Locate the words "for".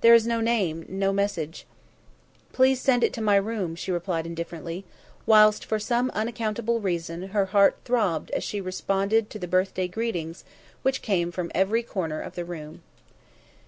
5.64-5.80